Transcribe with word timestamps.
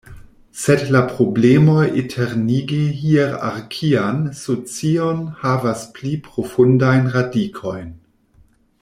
Sed 0.59 0.85
la 0.93 1.01
problemoj 1.09 1.83
eternigi 2.03 2.79
hierarkian 3.01 4.25
socion 4.41 5.23
havas 5.45 5.87
pli 5.99 6.19
profundajn 6.31 7.13
radikojn. 7.19 7.95